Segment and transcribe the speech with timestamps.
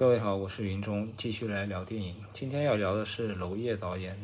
[0.00, 2.14] 各位好，我是云中，继续来聊电影。
[2.32, 4.16] 今天要聊的是娄烨导演，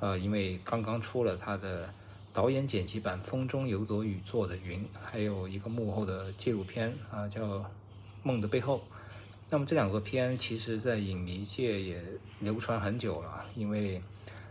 [0.00, 1.88] 呃，因为刚刚出了他的
[2.32, 7.58] 导演剪辑版《风中有朵雨做的云》，还有一个幕后的纪录片啊，叫
[8.24, 8.78] 《梦的背后》。
[9.50, 12.02] 那么这两个片其实在影迷界也
[12.40, 14.02] 流传很久了，因为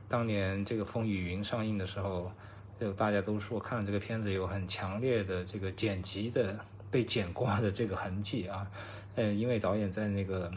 [0.08, 2.32] 当年这个《风雨云》上映的时候，
[2.80, 6.58] 就大家都说看了这个片子有很强烈的这个剪辑的
[6.92, 8.70] 被剪 过的这个痕迹啊，
[9.16, 10.52] 呃，因为导演在那个。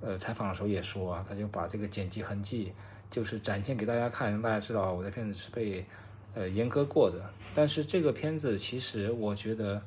[0.00, 2.72] 呃，采访的时候也说啊，他就把这个剪辑痕迹，
[3.10, 5.84] 就是展现给大家看，让大家知道我的片子是被
[6.34, 7.28] 呃阉割过的。
[7.52, 9.82] 但是这个片子其实我觉得，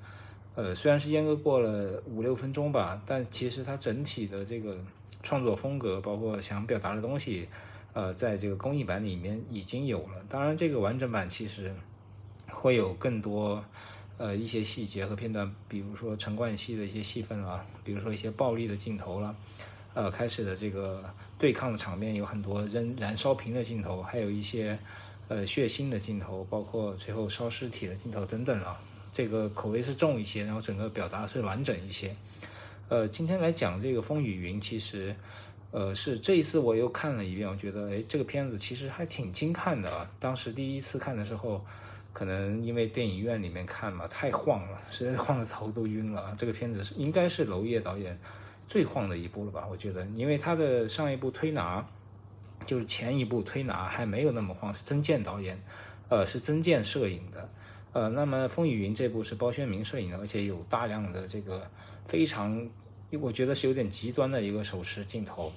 [0.53, 4.77] 呃，虽然是阉割过了五六分钟吧，但其实它整体的这个
[5.23, 7.47] 创作风格，包括想表达的东西，
[7.93, 10.25] 呃，在这个公益版里面已经有了。
[10.27, 11.73] 当然，这个完整版其实
[12.49, 13.63] 会有更多
[14.21, 19.35] 呃一些细节和片段，比如说陈冠希的一些戏份啊，比如说一些暴力的镜头了。
[19.93, 21.03] 呃，开始的这个
[21.39, 24.77] 对抗的场面有很多扔燃烧瓶的镜头，还有一些
[25.27, 28.79] 呃血腥的镜头，包括最后烧尸体的镜头等等啊。
[29.11, 32.15] 这个口味是重一些，然后整个表达是完整一些。
[32.87, 35.13] 呃，今天来讲这个《风雨云》，其实
[35.71, 40.09] 呃是这一次我又看了一遍，我觉得哎这个片子其实还挺精看的啊。
[40.21, 41.65] 当时第一次看的时候，
[42.13, 46.35] 可能因为电影院里面看嘛太晃了，实在晃的头都晕了。
[46.37, 48.19] 这个片子是应该是娄烨导演。
[48.67, 49.67] 最晃的一部了吧？
[49.69, 51.85] 我觉得，因为他的上一部推拿，
[52.65, 55.61] 就是前一部推拿还没有那么晃，是曾健导演，
[56.07, 57.49] 呃，是曾健摄影的，
[57.91, 61.69] 呃，那么《风雨云》这部是包宣明摄影的，而且有大量的这个
[62.05, 62.65] 非常，
[63.19, 65.51] 我觉得是有点极端的一个手持镜头，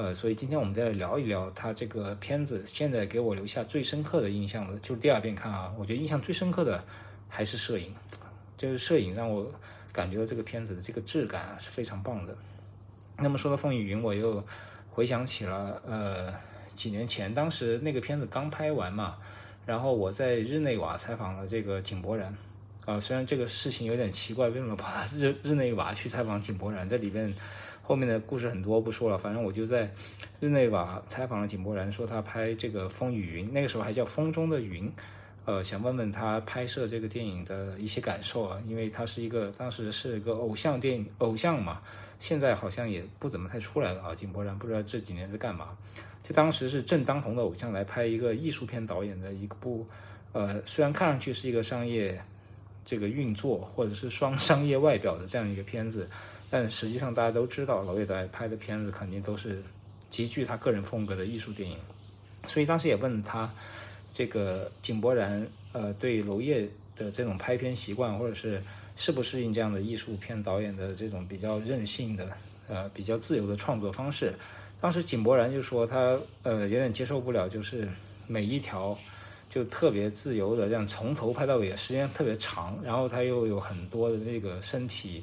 [0.00, 6.82] 呃，所以今天我们再聊一聊他这个片子，现在给我留下最深刻的印象的，就是第二遍看啊，我觉得印象最深刻的
[7.28, 7.94] 还是摄影，
[8.56, 9.52] 就是摄影让我。
[9.92, 12.32] 感觉到这个片子的这个质感啊是非常棒的。
[13.18, 14.40] 那么说到《风雨云》，我又
[14.88, 16.32] 回想起了呃
[16.76, 19.16] 几年前，当时那个片子刚拍完嘛，
[19.66, 22.32] 然后我在日内瓦采访了这个井柏然。
[22.86, 26.88] 啊，虽然这个事情有点奇怪，为什么跑到日日内瓦去采访井柏然？
[26.88, 27.32] 这里边
[27.82, 29.18] 后面的故事很多，不说了。
[29.18, 29.92] 反正我就在
[30.40, 34.88] 日内瓦采访了井柏然，说他拍这个《风雨云》，那个时候还叫《风中的云》。
[35.46, 41.80] 呃，想问问他拍摄这个电影的一些感受啊，因为他是一个当时是一个偶像电影偶像嘛，
[42.18, 44.14] 现在好像也不怎么太出来了啊。
[44.14, 45.76] 井柏然不知道这几年在干嘛，
[46.22, 49.86] 就当时是正当红的偶像来拍一个艺术片导演的一部，
[50.32, 52.22] 呃，虽然看上去是一个商业
[52.90, 56.10] 这个运作或者是双 商业外表的这样一个片子，
[56.50, 59.62] 但实际上大家都知道，娄烨导演拍的片子肯定都是
[60.08, 61.76] 极具他个人风格的艺术电影，
[62.48, 63.48] 所以当时也问他。
[64.12, 68.60] 这个井柏然，呃，对娄烨的这种拍片习惯，或者是
[68.96, 72.28] 适不适应这样的艺术片导演的这种比较任性的，
[72.68, 74.34] 呃，比较自由的创作方式，
[74.80, 77.88] 当时井柏然就说他，呃，有点接受不了，就是
[78.26, 78.98] 每一条
[79.50, 85.22] 就特别自由的这样从头拍到尾，时间特别长，然后他又有很多的那个身体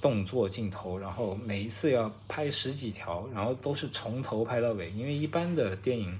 [0.00, 6.18] 动作镜头，然后每一次要拍十几条，然后都是从头拍到尾，因为一般的电影。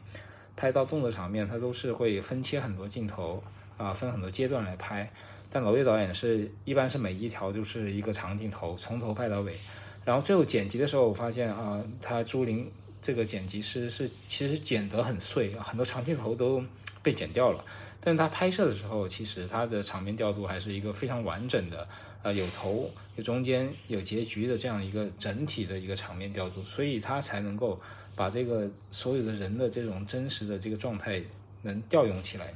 [0.58, 3.44] 拍到动作场面，他都是会分切很多镜头
[3.76, 5.12] 啊，分很多阶段来拍。
[5.52, 9.54] 但娄烨导演是一般是每一条就是一个长镜头，从头拍到尾。
[10.02, 12.66] 然后最后剪辑的时候，我发现啊，他朱琳
[13.02, 16.64] 这个剪辑师是其实剪得很碎，很多长镜头都
[17.06, 17.64] 被剪掉了。
[18.00, 21.86] 但是他拍摄的时候，其实他的场面调度还是一个非常完整的，
[22.22, 27.80] 呃，有头有中间有结局的这样一个整体的一个场面调度，所以他才能够。
[28.16, 31.22] 把这个所有的人的这种真实的这个状态
[31.64, 32.46] 能调用起来，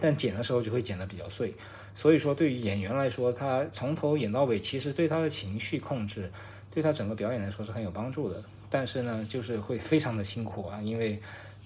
[0.00, 1.54] 但剪的时候就会剪得比较碎。
[1.94, 6.28] 所以说，对于演员来说，他从头演到尾，其实对他的情绪控制，
[6.74, 8.42] 对他整个表演来说是很有帮助的。
[8.68, 11.20] 但是呢，就是会非常的辛苦啊，因为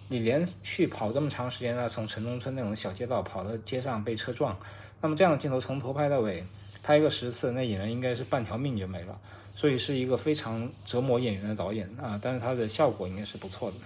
[0.08, 4.56] 你连续跑这么长时间呢，从城中村那种小街道跑到街上被车撞，
[5.00, 6.44] 那么这样的镜头从头拍到尾，
[6.82, 9.18] 拍个十次，那演员应该是半条命就没了。
[9.56, 13.76] 所以是一个非常折磨演员的导演啊，但是他的效果应该是不错的。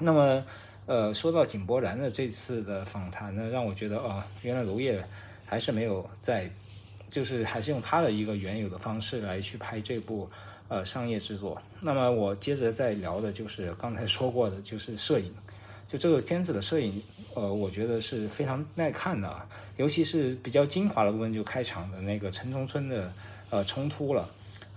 [0.00, 0.44] 那么，
[0.86, 5.00] 呃，说到井柏然的这次的访谈呢，让我觉得啊，原来娄烨
[5.46, 6.50] 还是没有在，
[7.10, 10.28] 就是还是用他的一个原有的方式来去拍这部
[10.68, 11.60] 呃商业制作。
[11.80, 15.32] 那么我接着再聊的就是刚才说过的，就是摄影，
[15.88, 17.02] 就这个片子的摄影，
[17.34, 23.12] 呃，我觉得是非常耐看的，尤其是比较精华的部分，就开场的那个城中村的
[23.50, 24.28] 呃冲突了。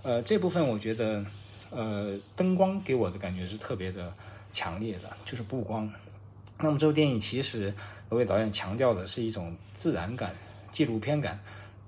[0.02, 1.24] 呃，这部分我觉得，
[1.70, 4.12] 呃，灯光给我的感觉是特别的
[4.52, 5.88] 强烈的，就是布光。
[6.58, 7.72] 那么这部电影其实，
[8.08, 10.34] 罗伟导演强调的是一种自然感、
[10.70, 11.38] 纪录片感。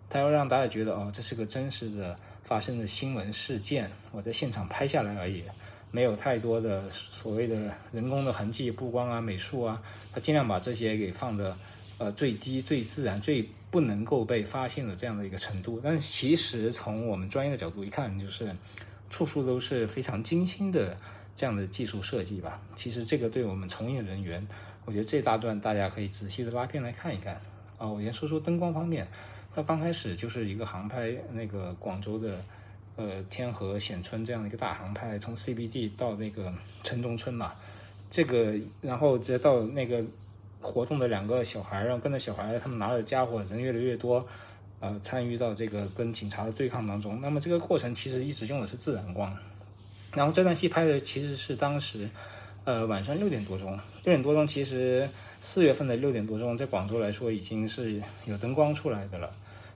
[0.09, 5.43] 它要让大家觉得哦，这是个真实的发生的新闻事件，我在现场拍下来而已，
[5.91, 11.57] 没有太多的所谓的人工的痕迹、布光啊、美术啊，它尽量把这些给放的
[11.99, 15.81] 呃最低、最自然、最不能够被发现的这样的一个程度。
[15.83, 18.55] 但其实从我们专业的角度一看，就是
[19.11, 20.97] 处处都是非常精心的
[21.35, 22.61] 这样的技术设计吧。
[22.77, 24.47] 其实这个对我们从业人员，
[24.85, 27.41] 我觉得这大段大家可以仔细的拉片来看一看
[27.79, 27.89] 啊。
[27.89, 29.09] 我先说说灯光方面。
[29.55, 32.45] 他刚开始就是一个航拍，那个广州的，
[32.97, 36.53] 呃天河显村这样一个大航拍，从 CBD 到那个
[36.83, 37.55] 城中村嘛，
[38.11, 40.03] 这个然后再到那个
[40.61, 44.27] 活动的两个小孩，然后跟着小孩，他们拿着家伙，人越来越多，
[44.81, 47.21] 呃，参与到这个跟警察的对抗当中。
[47.21, 49.37] 那么这个过程其实一直用的是自然光，
[50.15, 52.09] 然后这段戏拍的其实是当时，
[52.65, 53.71] 呃晚上六点多钟，
[54.03, 55.09] 六点多钟其实
[55.41, 59.33] 四月份的六点多钟，在广州来说已经是有灯光出来的了。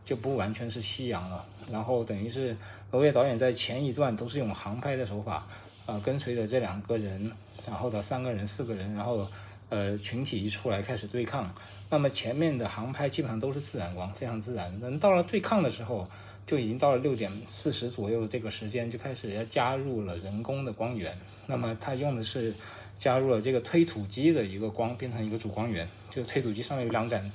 [0.09, 2.57] 就不完全是夕阳了，然后等于是
[2.91, 5.47] 娄烨导演在前一段都是用航拍的手法，
[5.85, 7.31] 呃，跟随着这两个人，
[7.67, 9.29] 然后到三个人、四个人，然后
[9.69, 11.53] 呃群体一出来开始对抗。
[11.91, 14.81] 那么前面的航拍基本上都是自然光，非常自然。
[14.81, 16.09] 等到了对抗的时候，
[16.47, 21.15] 就已经到了六点四十左右这个时间，就开始要加入了人工的光源。
[21.45, 22.55] 那么他用的是
[22.99, 27.31] 加入了这个推土机的一个光，变成一个主光源，就推土机上面有两盏。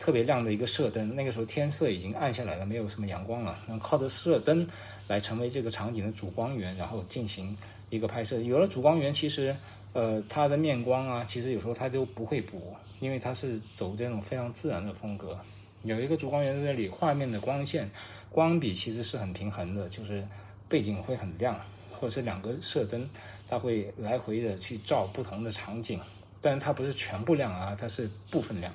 [0.00, 3.56] 特别亮的一个射灯，那个时候天色已经暗下来了，没有什么阳光了。
[3.68, 4.66] 然后靠着射灯
[5.06, 7.54] 来成为这个场景的主光源，然后进行
[7.90, 8.40] 一个拍摄。
[8.40, 9.54] 有了主光源，其实
[9.92, 15.38] 呃它的面光啊，其实有时候它都不会补，因为它是走这种非常自然的风格。
[15.82, 17.90] 有一个主光源在这里，画面的光线
[18.30, 20.26] 光比其实是很平衡的，就是
[20.66, 21.60] 背景会很亮，
[21.92, 23.06] 或者是两个射灯
[23.46, 26.00] 它会来回的去照不同的场景，
[26.40, 28.74] 但它不是全部亮啊，它是部分亮。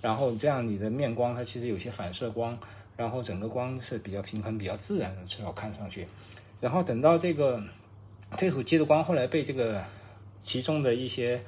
[0.00, 2.58] 然后这样你的面光它其实有些反射光，
[2.96, 6.06] 然后整个光是比较平衡、比较自然的，至少看上去。
[6.60, 7.62] 然后等到这个
[8.38, 9.84] 推土机的光后来被这个
[10.40, 11.42] 其中的一些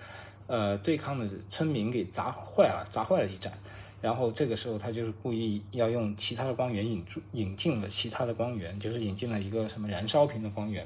[0.47, 3.53] 呃对抗的村民给砸坏了，砸坏了一盏。
[4.01, 10.85] 然后这个时候他就是故意要用其他的光源引住引进了其他的光源，就是引进了一个什么燃烧瓶的光源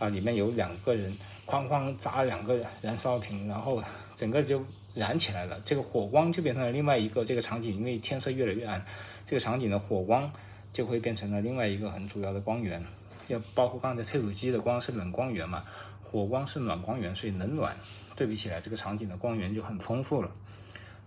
[0.00, 1.16] 啊，里面有两个人
[1.46, 3.82] 哐哐砸两个燃烧瓶，然后
[4.14, 4.62] 整个就。
[4.96, 8.82] 燃起来了，这个火光就变成了另外一个这个场景，因为天色越来越暗，
[9.26, 10.32] 这个场景的火光
[10.72, 12.82] 就会变成了另外一个很主要的光源。
[13.28, 15.62] 要包括刚才推土机的光是冷光源嘛，
[16.02, 17.76] 火光是暖光源，所以冷暖
[18.16, 20.30] 对比起来，这个场景的光源就很丰富了。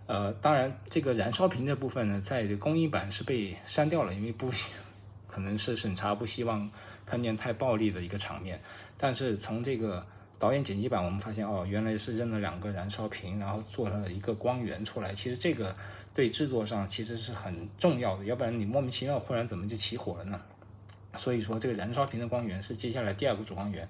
[0.06, 4.48] 呃，当然这个燃烧瓶这部分呢，在工艺版是被删掉了，因为不
[5.26, 6.70] 可能是审查不希望
[7.04, 8.60] 看见太暴力的一个场面，
[8.96, 10.06] 但是从这个。
[10.40, 15.12] 导演剪辑版，我们发现哦，原来是扔了两个燃烧瓶，然后做了一个光源出来。
[15.12, 15.76] 其实这个
[16.14, 20.40] 对制作上其实是很重要的，要不然你莫名其妙忽然怎么就起火了呢？
[21.14, 23.86] 所以说这个燃烧瓶的光源是接下来第二个主光源，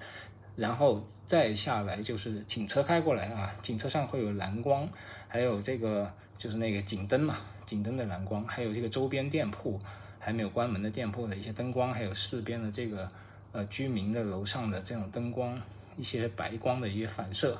[0.56, 4.88] 然后再下来就是警车开过来啊，警车上会有蓝光，
[5.28, 9.78] 还有这个就是那个警灯嘛，警灯的蓝光，还有这个周边店铺
[10.18, 13.08] 还没有关门的店铺的一些灯光，还有四边的这个
[13.52, 15.56] 呃居民的楼上的这种灯光。
[16.00, 17.56] 一些白光的一些反射，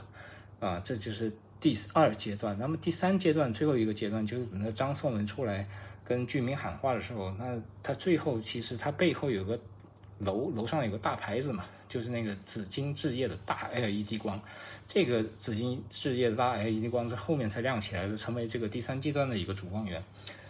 [0.59, 2.59] 啊，这就是第二阶段。
[2.59, 5.67] 那么第三阶段最后一个阶段，就是等到张颂文出来
[6.03, 9.61] 跟居民喊话的时候，那他最后其实他背后有个
[10.19, 14.41] 楼，楼上有个大牌子嘛，就是那个紫金置业的大 LED 光。
[14.89, 20.03] 这个紫金置业的大 LED 光是后面才亮起来的，成为这个第三阶段的一个主光源，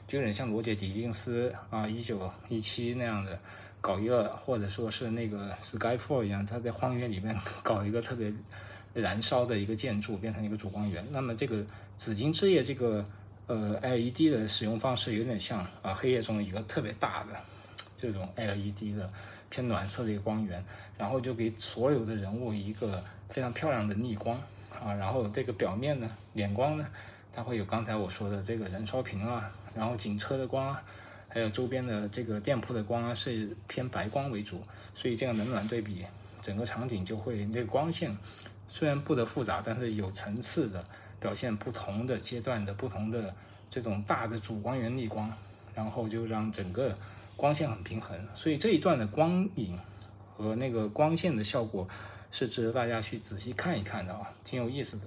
[0.07, 3.39] 就有点像罗杰·狄金斯啊，一九一七那样的。
[3.81, 8.33] 搞一个，或者说是那个 Skyfall 一样，它在荒原里面 搞一个特别
[8.93, 11.07] 燃烧的一个建筑，变成一个主光源。
[11.11, 11.65] 那么这个
[11.97, 13.05] 紫金之夜这个
[13.47, 17.29] 呃 LED 的使用方式有点像啊黑夜中一个特别大的
[17.97, 19.11] 这种 LED 的
[19.49, 20.63] 偏暖色的一个光源，
[20.99, 24.37] 然后就给所有的人物一个非常漂亮的逆光
[24.83, 26.87] 啊，然后这个表面呢脸光呢，
[27.33, 30.83] 它会有刚才我说的这个燃烧瓶啊，然后警车的光啊。
[31.33, 34.61] 还有周边的这个店铺的光啊，是偏白光为主，
[34.93, 36.05] 所以这样冷暖对比，
[36.43, 38.15] 整个场景就会那个光线
[38.67, 40.85] 虽然不得复杂，但是有层次的
[41.21, 43.33] 表现不同的阶段的不同的
[43.71, 45.33] 这种大的主光源逆光，
[45.73, 46.93] 然后就让整个
[47.37, 48.19] 光线很平衡。
[48.35, 49.79] 所以这一段的光影
[50.37, 51.87] 和那个光线的效果
[52.33, 55.07] 是值得大家去仔细看一看的啊，挺有意思的。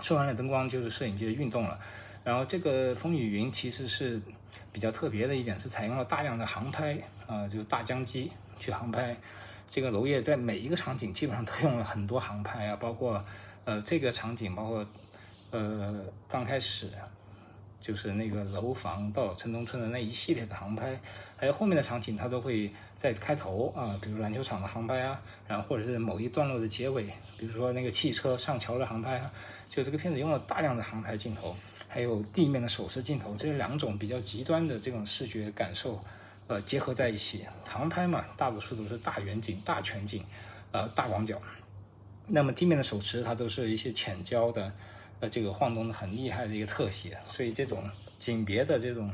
[0.00, 1.78] 说完了灯光，就是摄影机的运动了。
[2.24, 4.20] 然后这个风雨云其实是
[4.72, 9.16] 比较特别的一点，是采用了大量的航拍啊，就是大疆机去航拍。
[9.70, 13.24] 这个娄烨在每一个场景基本上都用了很多航拍啊，包括
[13.64, 14.86] 呃这个场景，包括
[15.50, 16.90] 呃刚开始
[17.80, 21.00] 就是那个楼房到城中村的那一系列的航拍，
[21.36, 27.04] 还有后面的场景，它都会在开头啊，比如篮球场的航拍啊，然后或者是某一段落的结尾，
[27.36, 29.32] 比如说那个汽车上桥的航拍啊，
[29.68, 31.56] 就这个片子用了大量的航拍镜头，
[31.92, 36.00] 还有地面的手持镜头，这是两种比较极端的这种视觉感受，
[36.46, 37.44] 呃，结合在一起。
[37.68, 40.24] 航拍嘛，大多数都是大远景、大全景，
[40.70, 41.38] 呃，大广角。
[42.28, 44.72] 那么地面的手持，它都是一些浅焦的，
[45.20, 47.84] 呃，这个晃动的很厉害的一个特写，所以这种
[48.18, 49.10] 景别的这种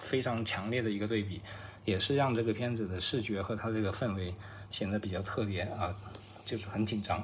[0.00, 1.42] 非常强烈的一个对比，
[1.84, 4.32] 也是让这个片子的视觉和它这个氛围
[4.70, 5.94] 显得比较特别啊，
[6.46, 7.22] 就是很紧张。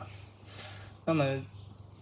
[1.07, 1.25] 那么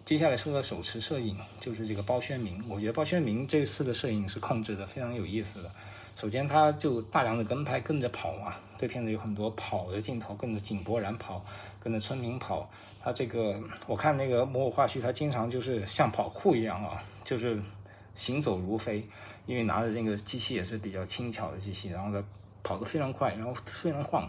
[0.09, 5.71] 接下来说到手持摄影，就是这个包宣明，我觉得包宣明这次的摄影是控制的非常有意思的。
[6.17, 8.55] 首先，他就大量的跟拍，跟着跑嘛。
[8.79, 11.45] 这片子有很多跑的镜头，跟着井柏然跑，
[11.79, 12.71] 跟着村民跑。
[12.99, 17.61] 他这个，我看那个模偶花絮，他经常就是像跑酷一样啊，就是
[18.15, 19.05] 行走如飞。
[19.45, 22.27] 因为拿着那个机器也是比较轻巧的机器，然后他
[22.62, 24.27] 跑得非常快，然后非常晃。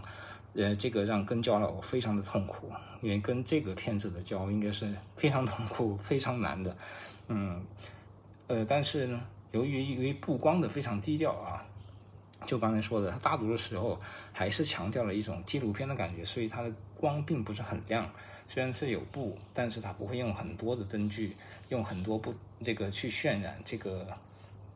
[0.54, 2.70] 呃，这个让跟焦了我非常的痛苦，
[3.02, 6.76] 因为跟这个片子的焦应该是非常痛苦、非常难的。
[7.28, 7.66] 嗯，
[8.48, 11.66] 呃，但是呢，由于因为布光的非常低调啊。
[12.46, 14.00] 就刚才说的，它大多的时候
[14.32, 18.10] 还是强调了一种纪录片的感觉，所以它的光并不是很亮。
[18.48, 21.36] 虽然是有布，但是它不会用很多的灯具，
[21.68, 24.08] 用很多不这个去渲染这个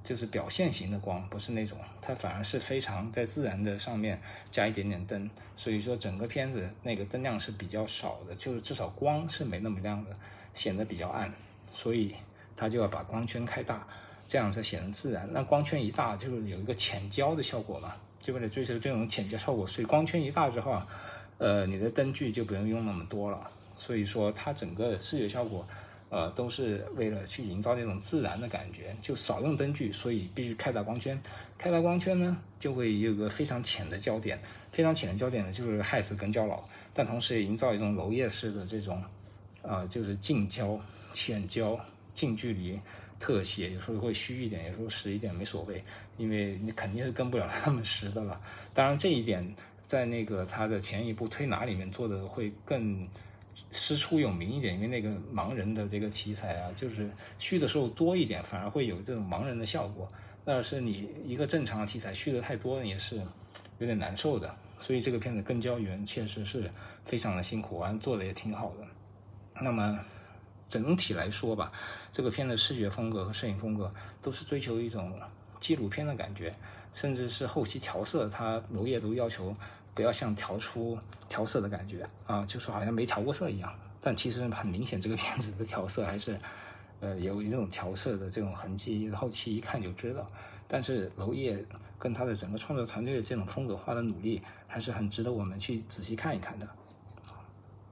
[0.04, 5.30] 就是表现型的光，不是那种，它反而是非常在自然的上面加一点点灯。
[5.56, 10.12] 所以说整个片子那个灯亮是比较少的，就是至少光是没那么亮的，
[10.54, 11.34] 显得比较暗。
[11.72, 12.14] 所以
[12.56, 13.88] 它就要把光圈开大。
[14.26, 15.28] 这样才显得自然。
[15.34, 20.88] 那光圈一大，就是有一个浅焦的效果嘛，就为了追求这种浅焦效果，所以光圈一大之后啊，
[21.40, 23.52] 呃，你的灯具就不用用那么多了。
[23.76, 25.68] 所以说，它整个视觉效果，
[26.14, 31.20] 呃，都是为了去营造那种自然的感觉，就少用灯具，所以必须开大光圈。
[31.58, 34.40] 开大光圈呢，就会有个非常浅的焦点，
[34.72, 39.04] 非常浅的焦点呢，就是害死跟焦佬，但同时也营造一种楼叶式的这种，
[39.64, 40.80] 啊，就是近焦、
[41.14, 41.80] 浅焦、
[42.14, 42.80] 近距离。
[43.20, 45.82] 特写有时候会虚一点，有时候实一点没所谓，
[46.18, 48.40] 因为你肯定是跟不了他们实的了。
[48.74, 53.08] 当然这一点在那个他的前一部推拿里面做的会更
[53.72, 60.08] 师出有名一点，因为那个盲人的这个题材啊，就是虚的时候多一点，反而会有这种盲人的效果。
[60.46, 63.22] 但是你一个正常的题材虚的太多也是
[63.80, 64.54] 有点难受的。
[64.80, 66.70] 所以这个片子跟焦员确实是
[67.06, 68.88] 非常的辛苦，完做的也挺好的。
[69.62, 70.00] 那么。
[70.70, 71.72] 整体来说吧，
[72.12, 73.92] 这个片的视觉风格和摄影风格
[74.24, 75.14] 都是追求一种
[75.60, 76.52] 纪录片的感觉，
[76.96, 79.54] 甚至是后期调色，它娄烨都要求
[79.94, 80.98] 不要像调出
[81.30, 83.74] 调色的感觉啊，就是好像没调过色一样。
[84.02, 86.38] 但其实很明显，这个片子的调色还是
[87.00, 90.28] 呃有这种调色的这种痕迹，后期一看就知道。
[90.68, 91.64] 但是娄烨
[92.00, 96.68] 跟他的整个创作团队的这种风格化的努力，还是很值得我们去仔细看一看的。